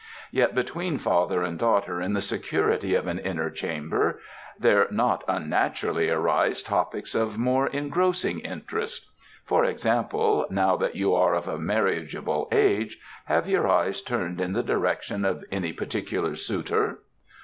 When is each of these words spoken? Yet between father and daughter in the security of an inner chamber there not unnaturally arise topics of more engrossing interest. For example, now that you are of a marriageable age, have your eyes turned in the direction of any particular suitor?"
Yet 0.31 0.55
between 0.55 0.97
father 0.97 1.43
and 1.43 1.59
daughter 1.59 2.01
in 2.01 2.13
the 2.13 2.23
security 2.23 2.95
of 2.95 3.05
an 3.05 3.19
inner 3.19 3.51
chamber 3.51 4.19
there 4.57 4.87
not 4.89 5.23
unnaturally 5.27 6.09
arise 6.09 6.63
topics 6.63 7.13
of 7.13 7.37
more 7.37 7.67
engrossing 7.67 8.39
interest. 8.39 9.11
For 9.45 9.63
example, 9.63 10.47
now 10.49 10.75
that 10.75 10.95
you 10.95 11.13
are 11.13 11.35
of 11.35 11.47
a 11.47 11.59
marriageable 11.59 12.47
age, 12.51 12.97
have 13.25 13.47
your 13.47 13.67
eyes 13.67 14.01
turned 14.01 14.41
in 14.41 14.53
the 14.53 14.63
direction 14.63 15.23
of 15.23 15.45
any 15.51 15.71
particular 15.71 16.35
suitor?" 16.35 17.01